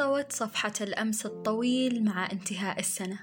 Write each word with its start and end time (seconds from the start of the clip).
انطوت 0.00 0.32
صفحة 0.32 0.72
الأمس 0.80 1.26
الطويل 1.26 2.04
مع 2.04 2.32
انتهاء 2.32 2.78
السنة. 2.78 3.18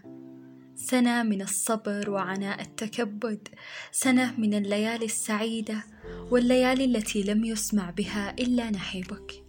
سنة 0.76 1.24
من 1.24 1.42
الصبر 1.42 2.10
وعناء 2.10 2.62
التكبد 2.62 3.48
سنة 3.92 4.40
من 4.40 4.54
الليالي 4.54 5.06
السعيدة 5.06 5.84
والليالي 6.32 6.86
التي 6.86 7.24
لم 7.24 7.46
يسمع 7.46 7.90
بها 7.90 8.36
إلا 8.40 8.72
نحيبك. 8.72 9.44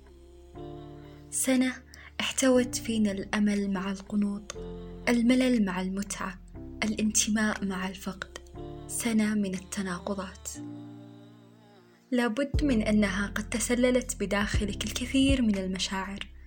سنة 1.30 1.72
احتوت 2.20 2.74
فينا 2.74 3.12
الأمل 3.12 3.70
مع 3.70 3.90
القنوط 3.90 4.56
الملل 5.08 5.64
مع 5.64 5.80
المتعة 5.80 6.38
الانتماء 6.84 7.64
مع 7.64 7.88
الفقد. 7.88 8.38
سنة 8.86 9.34
من 9.34 9.54
التناقضات. 9.54 10.48
لابد 12.10 12.64
من 12.64 12.82
أنها 12.82 13.26
قد 13.26 13.48
تسللت 13.48 14.16
بداخلك 14.20 14.84
الكثير 14.84 15.42
من 15.42 15.58
المشاعر. 15.58 16.37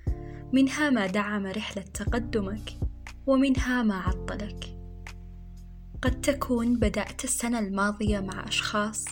منها 0.54 0.90
ما 0.90 1.08
دعم 1.08 1.48
رحلة 1.48 1.82
تقدمك 1.82 2.74
ومنها 3.28 3.84
ما 3.84 3.96
عطلك. 3.96 4.78
قد 6.02 6.22
تكون 6.22 6.80
بدأت 6.80 7.24
السنة 7.24 7.60
الماضية 7.60 8.20
مع 8.20 8.48
أشخاص 8.48 9.06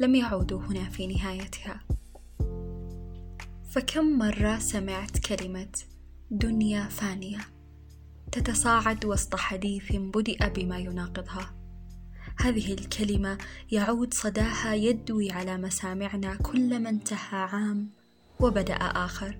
لم 0.00 0.14
يعودوا 0.14 0.60
هنا 0.60 0.90
في 0.90 1.06
نهايتها. 1.06 1.80
فكم 3.70 4.18
مرة 4.18 4.58
سمعت 4.58 5.18
كلمة 5.18 5.72
دنيا 6.30 6.88
فانية 6.88 7.40
تتصاعد 8.32 9.04
وسط 9.04 9.36
حديث 9.36 9.92
بدأ 9.92 10.48
بما 10.48 10.78
يناقضها؟ 10.78 11.54
هذه 12.38 12.74
الكلمة 12.74 13.38
يعود 13.72 14.14
صداها 14.14 14.74
يدوي 14.74 15.30
على 15.30 15.56
مسامعنا 15.56 16.34
كلما 16.34 16.88
انتهى 16.88 17.38
عام 17.38 17.90
وبدأ 18.40 18.74
آخر. 18.74 19.36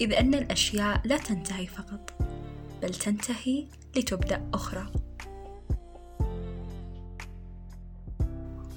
إذ 0.00 0.12
أن 0.12 0.34
الأشياء 0.34 1.00
لا 1.04 1.16
تنتهي 1.16 1.66
فقط 1.66 2.10
بل 2.82 2.94
تنتهي 2.94 3.66
لتبدأ 3.96 4.50
أخرى. 4.54 4.92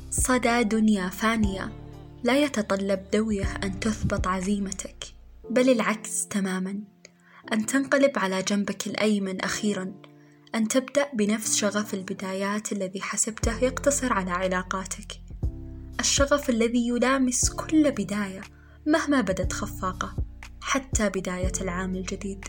صدى 0.10 0.64
دنيا 0.64 1.10
فانية 1.10 1.72
لا 2.24 2.44
يتطلب 2.44 3.04
دوية 3.14 3.56
أن 3.64 3.80
تثبط 3.80 4.28
عزيمتك 4.28 5.06
بل 5.50 5.70
العكس 5.70 6.28
تماما. 6.28 6.80
أن 7.54 7.66
تنقلب 7.66 8.20
على 8.20 8.42
جنبك 8.42 8.88
الأيمن 8.88 9.42
أخيرا 9.42 9.94
أن 10.56 10.68
تبدأ 10.68 11.08
بنفس 11.14 11.56
شغف 11.56 11.94
البدايات 11.94 12.72
الذي 12.72 13.02
حسبته 13.02 13.64
يقتصر 13.64 14.14
على 14.14 14.32
علاقاتك. 14.32 15.22
الشغف 16.00 16.50
الذي 16.50 16.88
يلامس 16.88 17.50
كل 17.50 17.92
بداية 17.92 18.42
مهما 18.86 19.22
بدت 19.22 19.54
خفاقة. 19.54 20.27
حتى 20.68 21.10
بداية 21.10 21.52
العام 21.62 21.96
الجديد. 21.96 22.46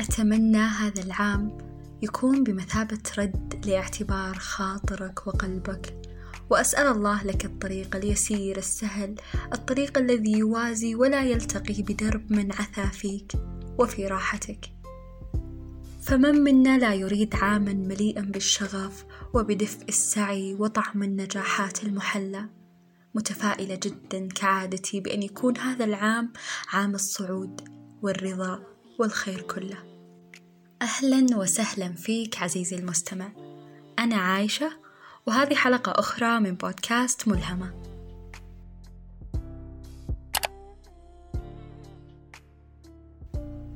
أتمنى 0.00 0.58
هذا 0.58 1.02
العام 1.02 1.58
يكون 2.02 2.44
بمثابة 2.44 2.98
رد 3.18 3.66
لاعتبار 3.66 4.38
خاطرك 4.38 5.26
وقلبك 5.26 5.94
وأسأل 6.50 6.86
الله 6.86 7.24
لك 7.24 7.44
الطريق 7.44 7.96
اليسير 7.96 8.56
السهل 8.56 9.14
الطريق 9.52 9.98
الذي 9.98 10.32
يوازي 10.32 10.94
ولا 10.94 11.24
يلتقي 11.24 11.82
بدرب 11.82 12.32
من 12.32 12.52
عثى 12.52 12.86
فيك 12.86 13.32
وفي 13.78 14.06
راحتك. 14.06 14.70
فمن 16.02 16.34
منا 16.40 16.78
لا 16.78 16.94
يريد 16.94 17.34
عاما 17.34 17.72
مليئا 17.72 18.20
بالشغف 18.20 19.04
وبدفء 19.34 19.88
السعي 19.88 20.54
وطعم 20.54 21.02
النجاحات 21.02 21.84
المحلى 21.84 22.57
متفائلة 23.14 23.74
جدا 23.82 24.28
كعادتي 24.28 25.00
بأن 25.00 25.22
يكون 25.22 25.58
هذا 25.58 25.84
العام 25.84 26.32
عام 26.72 26.94
الصعود 26.94 27.68
والرضا 28.02 28.62
والخير 28.98 29.40
كله. 29.40 29.78
أهلا 30.82 31.36
وسهلا 31.36 31.92
فيك 31.92 32.42
عزيزي 32.42 32.76
المستمع. 32.76 33.32
أنا 33.98 34.16
عايشة 34.16 34.70
وهذه 35.26 35.54
حلقة 35.54 35.92
أخرى 35.92 36.40
من 36.40 36.54
بودكاست 36.54 37.28
ملهمة. 37.28 37.74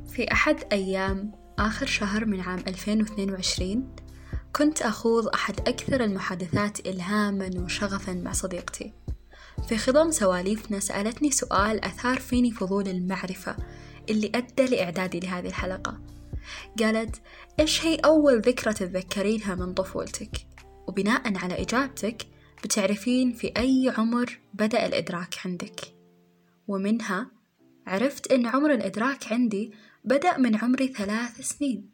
في 0.08 0.32
أحد 0.32 0.56
أيام 0.72 1.32
آخر 1.58 1.86
شهر 1.86 2.24
من 2.24 2.40
عام 2.40 2.58
2022 2.58 3.96
كنت 4.56 4.82
أخوض 4.82 5.28
أحد 5.28 5.60
أكثر 5.60 6.04
المحادثات 6.04 6.86
إلهاما 6.86 7.50
وشغفا 7.56 8.12
مع 8.12 8.32
صديقتي. 8.32 9.01
في 9.68 9.78
خضم 9.78 10.10
سواليفنا 10.10 10.80
سألتني 10.80 11.30
سؤال 11.30 11.84
أثار 11.84 12.18
فيني 12.20 12.50
فضول 12.50 12.88
المعرفة 12.88 13.56
اللي 14.10 14.32
أدى 14.34 14.66
لإعدادي 14.66 15.20
لهذه 15.20 15.46
الحلقة. 15.46 16.00
قالت 16.78 17.22
إيش 17.60 17.84
هي 17.84 17.94
أول 17.96 18.40
ذكرى 18.40 18.72
تتذكرينها 18.72 19.54
من 19.54 19.74
طفولتك؟ 19.74 20.46
وبناء 20.88 21.36
على 21.36 21.62
إجابتك 21.62 22.26
بتعرفين 22.64 23.32
في 23.32 23.52
أي 23.56 23.92
عمر 23.98 24.38
بدأ 24.54 24.86
الإدراك 24.86 25.34
عندك. 25.44 25.80
ومنها 26.68 27.30
عرفت 27.86 28.32
أن 28.32 28.46
عمر 28.46 28.74
الإدراك 28.74 29.32
عندي 29.32 29.72
بدأ 30.04 30.38
من 30.38 30.56
عمري 30.56 30.88
ثلاث 30.88 31.40
سنين. 31.40 31.90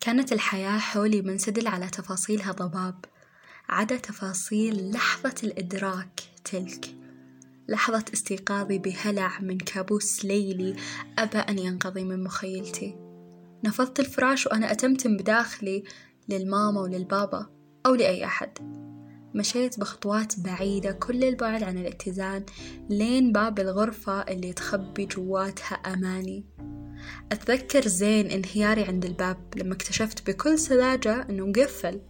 كانت 0.00 0.32
الحياة 0.32 0.78
حولي 0.78 1.22
منسدل 1.22 1.66
على 1.66 1.86
تفاصيلها 1.86 2.52
ضباب 2.52 3.04
عدا 3.68 3.96
تفاصيل 3.96 4.90
لحظة 4.90 5.34
الإدراك 5.44 6.20
تلك. 6.46 6.96
لحظة 7.68 8.04
استيقاظي 8.14 8.78
بهلع 8.78 9.40
من 9.40 9.58
كابوس 9.58 10.24
ليلي 10.24 10.76
أبى 11.18 11.38
أن 11.38 11.58
ينقضي 11.58 12.04
من 12.04 12.24
مخيلتي. 12.24 12.96
نفضت 13.64 14.00
الفراش 14.00 14.46
وأنا 14.46 14.72
أتمتم 14.72 15.16
بداخلي 15.16 15.84
للماما 16.28 16.80
وللبابا 16.80 17.46
أو 17.86 17.94
لأي 17.94 18.24
أحد. 18.24 18.58
مشيت 19.34 19.80
بخطوات 19.80 20.40
بعيدة 20.40 20.92
كل 20.92 21.24
البعد 21.24 21.62
عن 21.62 21.78
الاتزان 21.78 22.44
لين 22.90 23.32
باب 23.32 23.58
الغرفة 23.58 24.20
اللي 24.20 24.52
تخبي 24.52 25.06
جواتها 25.06 25.74
أماني. 25.74 26.46
أتذكر 27.32 27.88
زين 27.88 28.30
انهياري 28.30 28.84
عند 28.84 29.04
الباب 29.04 29.54
لما 29.56 29.74
اكتشفت 29.74 30.30
بكل 30.30 30.58
سذاجة 30.58 31.26
أنه 31.30 31.46
مقفل. 31.46 32.00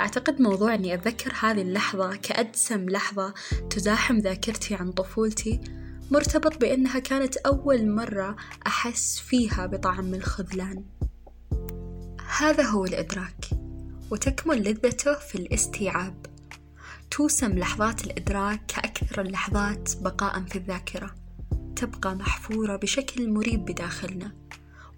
أعتقد 0.00 0.40
موضوع 0.40 0.74
أني 0.74 0.94
أتذكر 0.94 1.32
هذه 1.40 1.62
اللحظة 1.62 2.16
كأدسم 2.16 2.88
لحظة 2.88 3.34
تزاحم 3.70 4.18
ذاكرتي 4.18 4.74
عن 4.74 4.92
طفولتي 4.92 5.60
مرتبط 6.10 6.60
بأنها 6.60 6.98
كانت 6.98 7.36
أول 7.36 7.90
مرة 7.90 8.36
أحس 8.66 9.18
فيها 9.18 9.66
بطعم 9.66 10.14
الخذلان. 10.14 10.84
هذا 12.38 12.62
هو 12.62 12.84
الإدراك 12.84 13.44
وتكمن 14.10 14.56
لذته 14.56 15.14
في 15.14 15.34
الاستيعاب. 15.34 16.26
توسم 17.10 17.58
لحظات 17.58 18.04
الإدراك 18.04 18.66
كأكثر 18.66 19.20
اللحظات 19.20 19.92
بقاء 20.00 20.44
في 20.44 20.56
الذاكرة. 20.56 21.14
تبقى 21.76 22.14
محفورة 22.14 22.76
بشكل 22.76 23.30
مريب 23.30 23.64
بداخلنا 23.64 24.32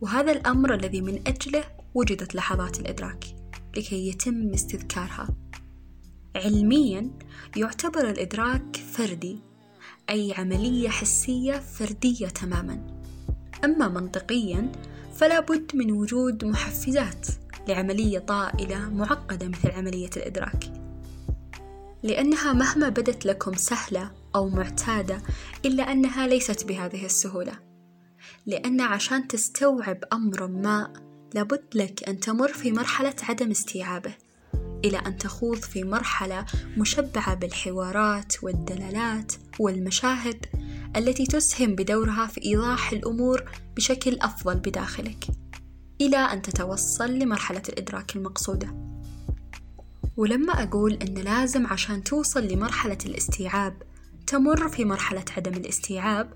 وهذا 0.01 0.33
الأمر 0.33 0.75
الذي 0.75 1.01
من 1.01 1.23
أجله 1.27 1.65
وجدت 1.95 2.35
لحظات 2.35 2.81
الإدراك. 2.81 3.42
لكي 3.77 4.09
يتم 4.09 4.53
استذكارها. 4.53 5.29
علميا 6.37 7.11
يعتبر 7.57 8.11
الإدراك 8.11 8.77
فردي 8.77 9.39
أي 10.11 10.35
عملية 10.39 10.89
حسية 10.89 11.53
فردية 11.53 12.27
تماما. 12.27 12.87
أما 13.65 13.89
منطقيا 13.89 14.73
فلا 15.15 15.41
بد 15.41 15.71
من 15.75 15.93
وجود 15.93 16.45
محفزات 16.45 17.27
لعملية 17.69 18.19
طائلة 18.19 18.91
معقدة 18.91 19.49
مثل 19.49 19.71
عملية 19.71 20.11
الإدراك. 20.17 20.73
لأنها 22.03 22.53
مهما 22.53 22.89
بدت 22.89 23.27
لكم 23.27 23.55
سهلة 23.55 24.11
أو 24.35 24.49
معتادة 24.49 25.23
إلا 25.65 25.93
أنها 25.93 26.27
ليست 26.27 26.65
بهذه 26.65 27.05
السهولة. 27.05 27.53
لأن 28.47 28.81
عشان 28.81 29.29
تستوعب 29.29 29.99
أمر 30.13 30.47
ما 30.47 30.93
لابد 31.35 31.65
لك 31.75 32.09
أن 32.09 32.21
تمر 32.21 32.53
في 32.53 32.73
مرحلة 32.73 33.15
عدم 33.23 33.51
استيعابه 33.51 34.15
إلى 34.85 34.99
أن 34.99 35.19
تخوض 35.19 35.57
في 35.57 35.85
مرحلة 35.85 36.47
مشبعة 36.77 37.35
بالحوارات 37.35 38.45
والدلالات 38.45 39.33
والمشاهد 39.59 40.47
التي 40.97 41.27
تسهم 41.27 41.75
بدورها 41.75 42.27
في 42.27 42.45
إيضاح 42.45 42.93
الأمور 42.93 43.51
بشكل 43.77 44.19
أفضل 44.21 44.55
بداخلك 44.55 45.27
إلى 46.01 46.17
أن 46.17 46.43
تتوصل 46.43 47.11
لمرحلة 47.19 47.63
الإدراك 47.69 48.17
المقصودة. 48.17 48.93
ولما 50.17 50.63
أقول 50.63 50.93
أن 50.93 51.15
لازم 51.15 51.67
عشان 51.67 52.05
توصل 52.05 52.45
لمرحلة 52.45 52.99
الاستيعاب 53.07 53.83
تمر 54.27 54.69
في 54.69 54.85
مرحلة 54.85 55.25
عدم 55.37 55.53
الاستيعاب 55.53 56.33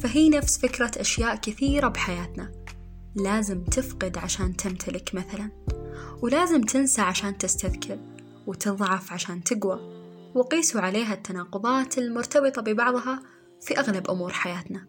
فهي 0.00 0.28
نفس 0.28 0.58
فكرة 0.58 0.90
أشياء 0.96 1.36
كثيرة 1.36 1.88
بحياتنا. 1.88 2.65
لازم 3.16 3.64
تفقد 3.64 4.18
عشان 4.18 4.56
تمتلك 4.56 5.14
مثلا 5.14 5.50
ولازم 6.22 6.62
تنسى 6.62 7.00
عشان 7.02 7.38
تستذكر 7.38 7.98
وتضعف 8.46 9.12
عشان 9.12 9.44
تقوى 9.44 9.96
وقيسوا 10.34 10.80
عليها 10.80 11.14
التناقضات 11.14 11.98
المرتبطة 11.98 12.62
ببعضها 12.62 13.22
في 13.60 13.78
أغلب 13.78 14.10
أمور 14.10 14.32
حياتنا. 14.32 14.86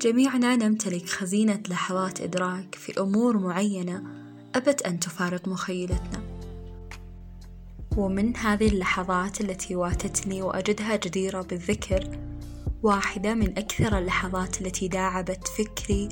جميعنا 0.00 0.56
نمتلك 0.56 1.06
خزينة 1.06 1.62
لحظات 1.68 2.20
إدراك 2.20 2.74
في 2.74 3.00
أمور 3.00 3.38
معينة 3.38 4.04
أبد 4.54 4.82
أن 4.82 5.00
تفارق 5.00 5.48
مخيلتنا. 5.48 6.22
ومن 7.96 8.36
هذه 8.36 8.68
اللحظات 8.68 9.40
التي 9.40 9.76
واتتني 9.76 10.42
وأجدها 10.42 10.96
جديرة 10.96 11.42
بالذكر 11.42 12.29
واحدة 12.82 13.34
من 13.34 13.58
أكثر 13.58 13.98
اللحظات 13.98 14.60
التي 14.60 14.88
داعبت 14.88 15.48
فكري 15.48 16.08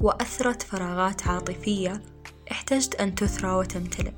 وأثرت 0.00 0.62
فراغات 0.62 1.26
عاطفية 1.26 2.02
احتجت 2.50 2.94
أن 2.94 3.14
تثرى 3.14 3.50
وتمتلئ. 3.50 4.12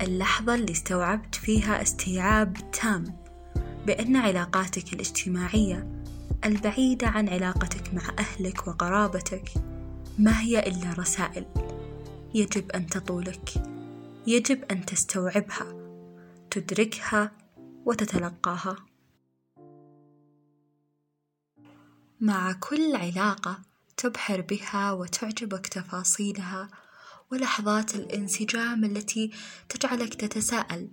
اللحظة 0.00 0.54
اللي 0.54 0.72
استوعبت 0.72 1.34
فيها 1.34 1.82
استيعاب 1.82 2.70
تام 2.70 3.04
بأن 3.86 4.16
علاقاتك 4.16 4.92
الاجتماعية 4.92 6.02
البعيدة 6.44 7.06
عن 7.06 7.28
علاقتك 7.28 7.94
مع 7.94 8.02
أهلك 8.18 8.68
وقرابتك 8.68 9.50
ما 10.18 10.40
هي 10.40 10.58
إلا 10.58 10.92
رسائل 10.98 11.46
يجب 12.34 12.70
أن 12.70 12.86
تطولك 12.86 13.50
يجب 14.26 14.64
أن 14.70 14.84
تستوعبها 14.84 15.66
تدركها 16.50 17.32
وتتلقاها. 17.86 18.76
مع 22.24 22.52
كل 22.52 22.96
علاقة 22.96 23.58
تبحر 23.96 24.40
بها 24.40 24.92
وتعجبك 24.92 25.66
تفاصيلها 25.66 26.68
ولحظات 27.32 27.94
الانسجام 27.94 28.84
التي 28.84 29.30
تجعلك 29.68 30.14
تتساءل 30.14 30.88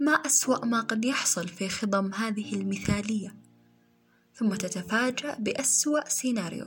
ما 0.00 0.12
أسوأ 0.12 0.64
ما 0.64 0.80
قد 0.80 1.04
يحصل 1.04 1.48
في 1.48 1.68
خضم 1.68 2.14
هذه 2.14 2.54
المثالية؟ 2.54 3.34
ثم 4.34 4.54
تتفاجأ 4.54 5.36
بأسوأ 5.38 6.08
سيناريو 6.08 6.66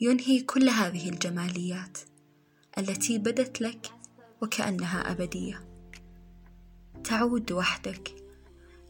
ينهي 0.00 0.40
كل 0.40 0.68
هذه 0.68 1.08
الجماليات 1.08 1.98
التي 2.78 3.18
بدت 3.18 3.60
لك 3.60 3.90
وكأنها 4.42 5.12
أبدية. 5.12 5.68
تعود 7.04 7.52
وحدك 7.52 8.14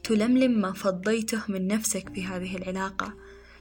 تلملم 0.05 0.61
ما 0.61 0.73
فضيته 0.73 1.43
من 1.49 1.67
نفسك 1.67 2.15
في 2.15 2.25
هذه 2.25 2.57
العلاقة 2.57 3.15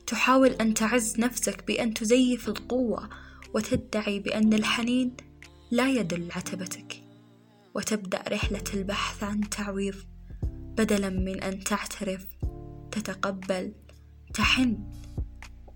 تحاول 0.08 0.50
أن 0.50 0.74
تعز 0.74 1.20
نفسك 1.20 1.68
بأن 1.68 1.94
تزيف 1.94 2.50
القوة 2.50 3.10
وتدعي 3.54 4.20
بأن 4.20 4.54
الحنين 4.54 5.18
لا 5.72 5.90
يدل 5.90 6.32
عتبتك 6.32 7.02
وتبدأ 7.76 8.24
رحلة 8.28 8.64
البحث 8.74 9.24
عن 9.24 9.50
تعويض 9.50 9.96
بدلا 10.78 11.10
من 11.10 11.44
أن 11.44 11.64
تعترف 11.64 12.28
تتقبل 12.92 13.74
تحن 14.34 14.78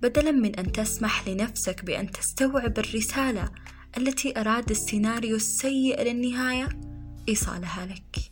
بدلا 0.02 0.32
من 0.32 0.56
أن 0.56 0.72
تسمح 0.72 1.28
لنفسك 1.28 1.86
بأن 1.86 2.12
تستوعب 2.12 2.80
الرسالة 2.80 3.52
التي 3.98 4.40
أراد 4.40 4.70
السيناريو 4.70 5.36
السيء 5.36 6.02
للنهاية 6.02 6.70
إيصالها 7.30 7.86
لك. 7.86 8.29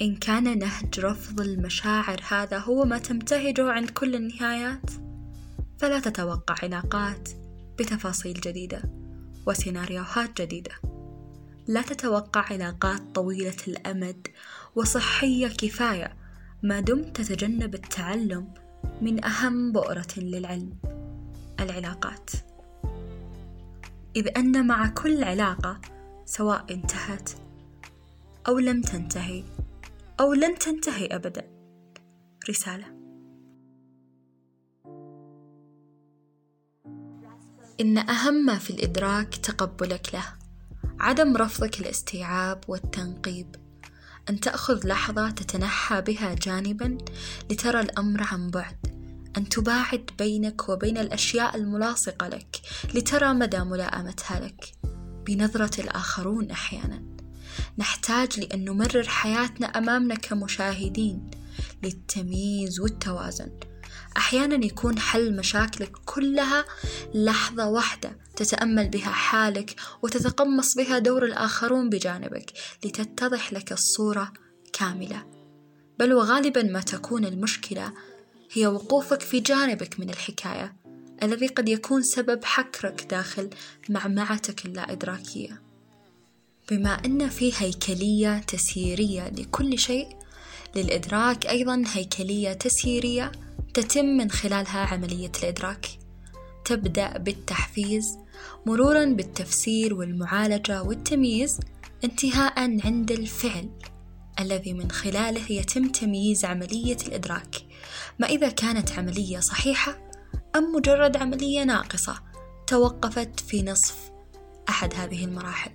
إن 0.00 0.16
كان 0.16 0.58
نهج 0.58 1.00
رفض 1.00 1.40
المشاعر 1.40 2.20
هذا 2.28 2.58
هو 2.58 2.84
ما 2.84 2.98
تمتهجه 2.98 3.70
عند 3.70 3.90
كل 3.90 4.14
النهايات. 4.14 4.90
فلا 5.78 6.00
تتوقع 6.00 6.54
علاقات 6.62 7.28
بتفاصيل 7.78 8.40
جديدة 8.40 8.82
وسيناريوهات 9.46 10.42
جديدة. 10.42 10.70
لا 11.66 11.82
تتوقع 11.82 12.40
علاقات 12.40 13.00
طويلة 13.14 13.56
الأمد 13.68 14.26
وصحية 14.74 15.48
كفاية 15.48 16.12
ما 16.62 16.80
دمت 16.80 17.16
تتجنب 17.16 17.74
التعلم 17.74 18.48
من 19.02 19.24
أهم 19.24 19.72
بؤرة 19.72 20.06
للعلم 20.16 20.72
العلاقات. 21.60 22.30
إذ 24.16 24.38
أن 24.38 24.66
مع 24.66 24.88
كل 24.88 25.24
علاقة 25.24 25.80
سواء 26.24 26.64
انتهت 26.70 27.30
أو 28.48 28.58
لم 28.58 28.80
تنتهي 28.80 29.44
أو 30.20 30.32
لن 30.32 30.58
تنتهي 30.58 31.06
أبدا. 31.06 31.50
رسالة. 32.50 32.86
إن 37.80 37.98
أهم 37.98 38.34
ما 38.34 38.58
في 38.58 38.70
الإدراك 38.70 39.36
تقبلك 39.36 40.14
له 40.14 40.24
عدم 41.00 41.36
رفضك 41.36 41.80
الاستيعاب 41.80 42.64
والتنقيب. 42.68 43.56
أن 44.28 44.40
تأخذ 44.40 44.86
لحظة 44.86 45.30
تتنحى 45.30 46.00
بها 46.00 46.34
جانبا 46.34 46.98
لترى 47.50 47.80
الأمر 47.80 48.22
عن 48.22 48.50
بعد. 48.50 48.76
أن 49.36 49.48
تباعد 49.48 50.10
بينك 50.18 50.68
وبين 50.68 50.98
الأشياء 50.98 51.56
الملاصقة 51.56 52.28
لك 52.28 52.60
لترى 52.94 53.34
مدى 53.34 53.58
ملائمتها 53.58 54.40
لك. 54.40 54.72
بنظرة 55.26 55.80
الآخرون 55.80 56.50
أحيانا. 56.50 57.15
نحتاج 57.78 58.40
لأن 58.40 58.64
نمرر 58.64 59.08
حياتنا 59.08 59.66
أمامنا 59.66 60.14
كمشاهدين 60.14 61.30
للتمييز 61.82 62.80
والتوازن. 62.80 63.50
أحيانا 64.16 64.66
يكون 64.66 64.98
حل 64.98 65.36
مشاكلك 65.36 65.92
كلها 66.04 66.64
لحظة 67.14 67.68
واحدة 67.68 68.18
تتأمل 68.36 68.88
بها 68.88 69.10
حالك 69.10 69.74
وتتقمص 70.02 70.74
بها 70.74 70.98
دور 70.98 71.24
الآخرون 71.24 71.90
بجانبك 71.90 72.52
لتتضح 72.84 73.52
لك 73.52 73.72
الصورة 73.72 74.32
كاملة. 74.72 75.26
بل 75.98 76.12
وغالبا 76.12 76.62
ما 76.62 76.80
تكون 76.80 77.24
المشكلة 77.24 77.92
هي 78.52 78.66
وقوفك 78.66 79.20
في 79.20 79.40
جانبك 79.40 80.00
من 80.00 80.10
الحكاية 80.10 80.76
الذي 81.22 81.46
قد 81.46 81.68
يكون 81.68 82.02
سبب 82.02 82.44
حكرك 82.44 83.06
داخل 83.10 83.50
معمعتك 83.88 84.66
اللا 84.66 84.92
إدراكية. 84.92 85.65
بما 86.70 87.04
أن 87.04 87.28
في 87.28 87.52
هيكلية 87.56 88.38
تسييرية 88.38 89.28
لكل 89.28 89.78
شيء 89.78 90.08
للإدراك 90.76 91.46
أيضا 91.46 91.84
هيكلية 91.92 92.52
تسييرية 92.52 93.32
تتم 93.74 94.04
من 94.04 94.30
خلالها 94.30 94.78
عملية 94.78 95.32
الإدراك. 95.42 95.86
تبدأ 96.64 97.18
بالتحفيز 97.18 98.18
مرورا 98.66 99.04
بالتفسير 99.04 99.94
والمعالجة 99.94 100.82
والتمييز 100.82 101.60
انتهاء 102.04 102.58
عند 102.86 103.10
الفعل 103.10 103.70
الذي 104.40 104.72
من 104.72 104.90
خلاله 104.90 105.52
يتم 105.52 105.88
تمييز 105.88 106.44
عملية 106.44 106.96
الإدراك. 107.06 107.56
ما 108.18 108.26
إذا 108.26 108.48
كانت 108.48 108.92
عملية 108.92 109.40
صحيحة 109.40 109.98
أم 110.56 110.76
مجرد 110.76 111.16
عملية 111.16 111.64
ناقصة 111.64 112.22
توقفت 112.66 113.40
في 113.40 113.62
نصف 113.62 114.10
أحد 114.68 114.94
هذه 114.94 115.24
المراحل. 115.24 115.70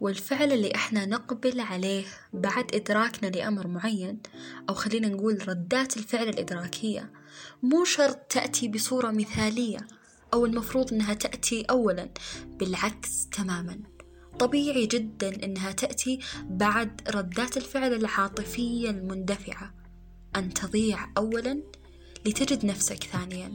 والفعل 0.00 0.52
اللي 0.52 0.74
إحنا 0.74 1.06
نقبل 1.06 1.60
عليه 1.60 2.04
بعد 2.32 2.74
إدراكنا 2.74 3.28
لأمر 3.28 3.66
معين 3.66 4.20
أو 4.68 4.74
خلينا 4.74 5.08
نقول 5.08 5.48
ردات 5.48 5.96
الفعل 5.96 6.28
الإدراكية 6.28 7.12
مو 7.62 7.84
شرط 7.84 8.16
تأتي 8.16 8.68
بصورة 8.68 9.10
مثالية 9.10 9.86
أو 10.34 10.46
المفروض 10.46 10.92
أنها 10.92 11.14
تأتي 11.14 11.62
أولا 11.70 12.08
بالعكس 12.46 13.28
تماما. 13.28 13.80
طبيعي 14.38 14.86
جدا 14.86 15.44
أنها 15.44 15.72
تأتي 15.72 16.18
بعد 16.42 17.00
ردات 17.14 17.56
الفعل 17.56 17.94
العاطفية 17.94 18.90
المندفعة. 18.90 19.74
أن 20.36 20.54
تضيع 20.54 21.12
أولا 21.18 21.62
لتجد 22.26 22.64
نفسك 22.64 23.04
ثانيا. 23.04 23.54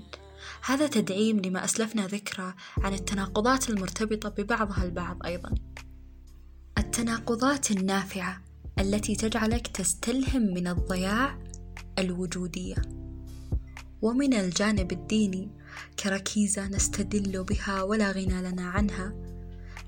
هذا 0.65 0.87
تدعيم 0.87 1.39
لما 1.39 1.63
أسلفنا 1.63 2.07
ذكره 2.07 2.55
عن 2.77 2.93
التناقضات 2.93 3.69
المرتبطة 3.69 4.29
ببعضها 4.29 4.83
البعض 4.83 5.25
أيضا. 5.25 5.55
التناقضات 6.91 7.71
النافعة 7.71 8.41
التي 8.79 9.15
تجعلك 9.15 9.67
تستلهم 9.67 10.41
من 10.41 10.67
الضياع 10.67 11.39
الوجودية. 11.99 12.75
ومن 14.01 14.33
الجانب 14.33 14.91
الديني 14.91 15.49
كركيزة 15.99 16.67
نستدل 16.67 17.43
بها 17.43 17.83
ولا 17.83 18.11
غنى 18.11 18.41
لنا 18.41 18.69
عنها. 18.69 19.13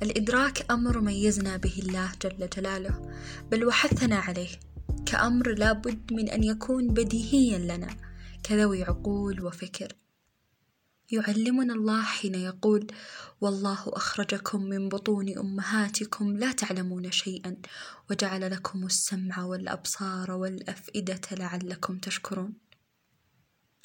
الإدراك 0.03 0.71
أمر 0.71 1.01
ميزنا 1.01 1.57
به 1.57 1.73
الله 1.79 2.11
جل 2.21 2.49
جلاله 2.57 3.11
بل 3.51 3.65
وحثنا 3.65 4.15
عليه. 4.15 4.59
كأمر 5.05 5.53
لابد 5.53 6.13
من 6.13 6.29
أن 6.29 6.43
يكون 6.43 6.87
بديهيا 6.87 7.57
لنا 7.57 7.89
كذوي 8.43 8.83
عقول 8.83 9.45
وفكر. 9.45 9.93
يعلمنا 11.11 11.73
الله 11.73 12.03
حين 12.03 12.35
يقول 12.35 12.87
والله 13.41 13.83
أخرجكم 13.87 14.63
من 14.63 14.89
بطون 14.89 15.37
أمهاتكم 15.37 16.37
لا 16.37 16.51
تعلمون 16.51 17.11
شيئا 17.11 17.57
وجعل 18.09 18.51
لكم 18.51 18.85
السمع 18.85 19.43
والأبصار 19.43 20.31
والأفئدة 20.31 21.21
لعلكم 21.31 21.97
تشكرون. 21.97 22.53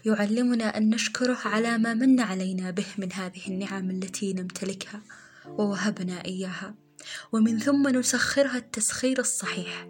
يعلمنا 0.04 0.76
أن 0.76 0.90
نشكره 0.90 1.38
على 1.44 1.78
ما 1.78 1.94
من 1.94 2.20
علينا 2.20 2.70
به 2.70 2.86
من 2.98 3.12
هذه 3.12 3.46
النعم 3.48 3.90
التي 3.90 4.32
نمتلكها 4.32 5.02
ووهبنا 5.46 6.24
إياها 6.24 6.74
ومن 7.32 7.58
ثم 7.58 7.88
نسخرها 7.88 8.56
التسخير 8.56 9.18
الصحيح. 9.18 9.88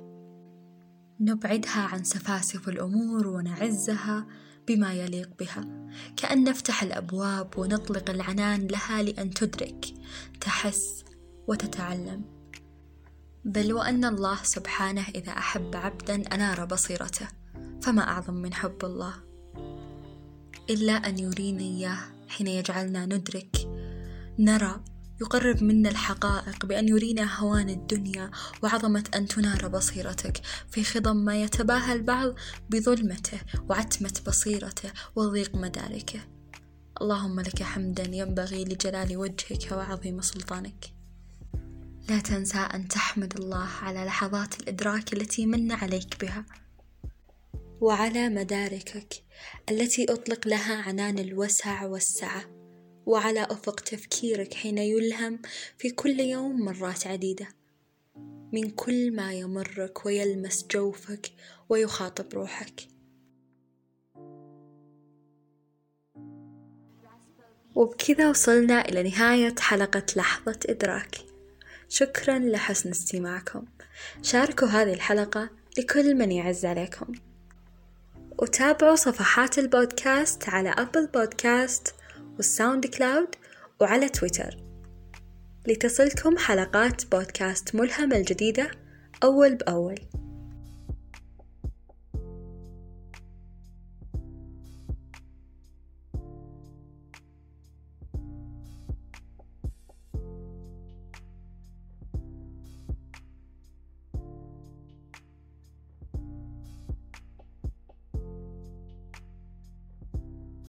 نبعدها 1.20 1.80
عن 1.80 2.04
سفاسف 2.04 2.68
الأمور 2.68 3.26
ونعزها 3.26 4.26
بما 4.68 4.92
يليق 4.92 5.30
بها. 5.38 5.90
كأن 6.16 6.44
نفتح 6.44 6.82
الأبواب 6.82 7.58
ونطلق 7.58 8.10
العنان 8.10 8.66
لها 8.66 9.02
لأن 9.02 9.30
تدرك. 9.30 9.84
تحس 10.40 11.04
وتتعلم. 11.48 12.24
بل 13.44 13.72
وأن 13.72 14.04
الله 14.04 14.38
سبحانه 14.42 15.04
إذا 15.14 15.32
أحب 15.32 15.76
عبدا 15.76 16.34
أنار 16.34 16.64
بصيرته. 16.64 17.28
فما 17.82 18.02
أعظم 18.02 18.34
من 18.34 18.54
حب 18.54 18.84
الله. 18.84 19.14
إلا 20.70 20.92
أن 20.92 21.18
يريني 21.18 21.76
إياه 21.76 21.98
حين 22.28 22.46
يجعلنا 22.46 23.06
ندرك. 23.06 23.56
نرى 24.38 24.80
يقرب 25.20 25.62
منا 25.62 25.90
الحقائق 25.90 26.66
بأن 26.66 26.88
يرينا 26.88 27.38
هوان 27.38 27.68
الدنيا 27.68 28.30
وعظمة 28.62 29.04
أن 29.14 29.28
تنار 29.28 29.68
بصيرتك 29.68 30.40
في 30.70 30.84
خضم 30.84 31.16
ما 31.16 31.42
يتباهى 31.42 31.92
البعض 31.92 32.34
بظلمته 32.70 33.40
وعتمة 33.68 34.20
بصيرته 34.26 34.90
وضيق 35.16 35.54
مداركه. 35.54 36.20
اللهم 37.00 37.40
لك 37.40 37.62
حمدا 37.62 38.16
ينبغي 38.16 38.64
لجلال 38.64 39.16
وجهك 39.16 39.72
وعظيم 39.72 40.20
سلطانك. 40.20 40.92
لا 42.08 42.18
تنسى 42.18 42.58
أن 42.58 42.88
تحمد 42.88 43.40
الله 43.40 43.68
على 43.82 44.04
لحظات 44.04 44.60
الإدراك 44.60 45.12
التي 45.12 45.46
من 45.46 45.72
عليك 45.72 46.20
بها. 46.20 46.44
وعلى 47.80 48.28
مداركك 48.28 49.14
التي 49.70 50.12
أطلق 50.12 50.48
لها 50.48 50.82
عنان 50.82 51.18
الوسع 51.18 51.84
والسعة. 51.84 52.57
وعلى 53.08 53.42
أفق 53.42 53.80
تفكيرك 53.80 54.54
حين 54.54 54.78
يلهم 54.78 55.38
في 55.78 55.90
كل 55.90 56.20
يوم 56.20 56.60
مرات 56.64 57.06
عديدة. 57.06 57.48
من 58.52 58.70
كل 58.70 59.16
ما 59.16 59.32
يمرك 59.32 60.06
ويلمس 60.06 60.66
جوفك 60.70 61.32
ويخاطب 61.68 62.34
روحك. 62.34 62.80
وبكذا 67.74 68.30
وصلنا 68.30 68.88
إلى 68.88 69.02
نهاية 69.02 69.54
حلقة 69.58 70.06
لحظة 70.16 70.58
إدراك. 70.66 71.16
شكرا 71.88 72.38
لحسن 72.38 72.90
استماعكم. 72.90 73.64
شاركوا 74.22 74.68
هذه 74.68 74.92
الحلقة 74.92 75.50
لكل 75.78 76.14
من 76.14 76.32
يعز 76.32 76.64
عليكم. 76.64 77.12
وتابعوا 78.38 78.96
صفحات 78.96 79.58
البودكاست 79.58 80.48
على 80.48 80.68
أبل 80.68 81.06
بودكاست 81.06 81.94
وال 82.38 82.86
SoundCloud 82.86 83.34
وعلى 83.80 84.08
تويتر. 84.08 84.56
لتصلكم 85.68 86.38
حلقات 86.38 87.06
بودكاست 87.06 87.74
ملهم 87.74 88.12
الجديدة 88.12 88.70
أول 89.24 89.54
بأول. 89.54 89.98